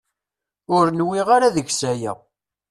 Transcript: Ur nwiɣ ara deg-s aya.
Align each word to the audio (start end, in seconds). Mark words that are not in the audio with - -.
Ur 0.75 0.85
nwiɣ 0.99 1.27
ara 1.35 1.55
deg-s 1.55 1.81
aya. 1.91 2.13